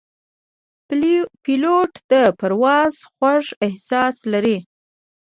پیلوټ 1.43 1.93
د 2.11 2.13
پرواز 2.39 2.93
خوږ 3.15 3.45
احساس 3.65 4.15
لري. 4.31 4.57